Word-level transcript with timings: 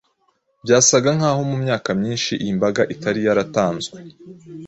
Byasaga 0.63 1.09
nk’aho 1.17 1.41
mu 1.49 1.57
myaka 1.63 1.89
myinshi 1.99 2.31
iyi 2.41 2.51
mbaraga 2.57 2.81
itari 2.93 3.19
yaratanzwe, 3.27 3.95